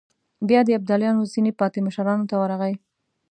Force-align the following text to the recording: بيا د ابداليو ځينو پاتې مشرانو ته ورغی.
بيا 0.47 0.61
د 0.65 0.69
ابداليو 0.79 1.29
ځينو 1.33 1.51
پاتې 1.59 1.79
مشرانو 1.87 2.27
ته 2.29 2.35
ورغی. 2.41 2.73